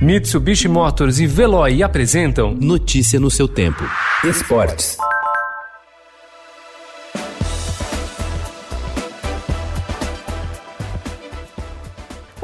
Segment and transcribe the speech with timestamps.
[0.00, 3.82] Mitsubishi Motors e Veloy apresentam Notícia no seu tempo.
[4.24, 4.98] Esportes.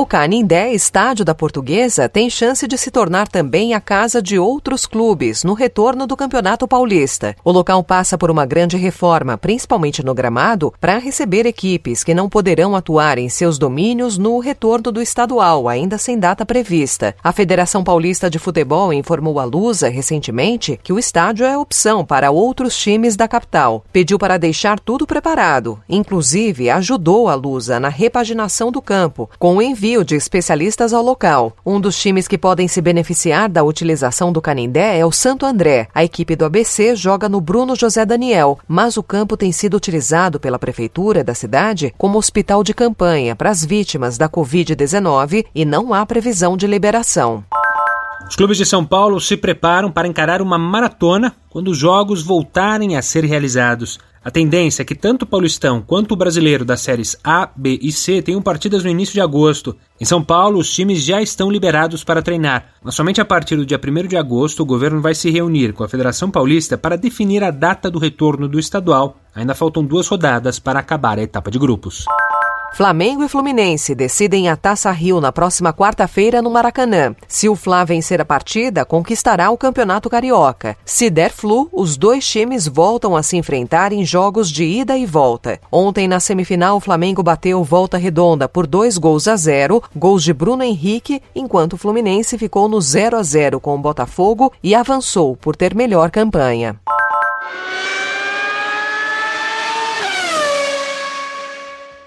[0.00, 4.86] O Canindé, estádio da Portuguesa, tem chance de se tornar também a casa de outros
[4.86, 7.34] clubes no retorno do Campeonato Paulista.
[7.44, 12.28] O local passa por uma grande reforma, principalmente no gramado, para receber equipes que não
[12.28, 17.16] poderão atuar em seus domínios no retorno do estadual, ainda sem data prevista.
[17.20, 22.30] A Federação Paulista de Futebol informou à Lusa recentemente que o estádio é opção para
[22.30, 23.84] outros times da capital.
[23.92, 29.60] Pediu para deixar tudo preparado, inclusive ajudou a Lusa na repaginação do campo, com o
[29.60, 31.56] envio envio de especialistas ao local.
[31.64, 35.88] Um dos times que podem se beneficiar da utilização do Canindé é o Santo André.
[35.94, 40.38] A equipe do ABC joga no Bruno José Daniel, mas o campo tem sido utilizado
[40.38, 45.94] pela prefeitura da cidade como hospital de campanha para as vítimas da Covid-19 e não
[45.94, 47.42] há previsão de liberação.
[48.28, 52.94] Os clubes de São Paulo se preparam para encarar uma maratona quando os jogos voltarem
[52.94, 53.98] a ser realizados.
[54.22, 57.90] A tendência é que tanto o paulistão quanto o brasileiro das séries A, B e
[57.90, 59.74] C tenham partidas no início de agosto.
[59.98, 63.64] Em São Paulo, os times já estão liberados para treinar, mas somente a partir do
[63.64, 67.42] dia 1 de agosto o governo vai se reunir com a Federação Paulista para definir
[67.42, 69.16] a data do retorno do estadual.
[69.34, 72.04] Ainda faltam duas rodadas para acabar a etapa de grupos.
[72.72, 77.14] Flamengo e Fluminense decidem a Taça Rio na próxima quarta-feira no Maracanã.
[77.26, 80.76] Se o Fla vencer a partida, conquistará o Campeonato Carioca.
[80.84, 85.06] Se der Flu, os dois times voltam a se enfrentar em jogos de ida e
[85.06, 85.58] volta.
[85.72, 90.32] Ontem, na semifinal, o Flamengo bateu volta redonda por dois gols a zero, gols de
[90.32, 95.36] Bruno Henrique, enquanto o Fluminense ficou no 0 a 0 com o Botafogo e avançou
[95.36, 96.78] por ter melhor campanha.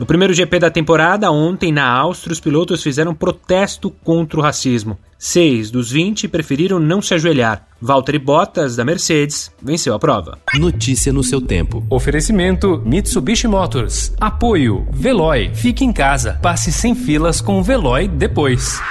[0.01, 4.97] No primeiro GP da temporada, ontem na Áustria, os pilotos fizeram protesto contra o racismo.
[5.15, 7.67] Seis dos 20 preferiram não se ajoelhar.
[7.79, 10.39] Valtteri Bottas, da Mercedes, venceu a prova.
[10.55, 11.85] Notícia no seu tempo.
[11.87, 14.11] Oferecimento Mitsubishi Motors.
[14.19, 15.51] Apoio Veloy.
[15.53, 16.39] Fique em casa.
[16.41, 18.81] Passe sem filas com o Veloy depois.